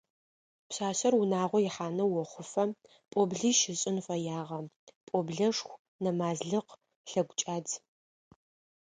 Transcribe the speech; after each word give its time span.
Пшъашъэр 0.67 1.13
унагъо 1.21 1.59
ихьанэу 1.67 2.13
охъуфэ 2.21 2.63
пӏоблищ 3.09 3.59
ышӏын 3.73 3.97
фэягъэ: 4.05 4.59
пӏоблэшху, 5.05 5.79
нэмазлыкъ, 6.03 6.71
лъэгукӏадз. 7.09 7.71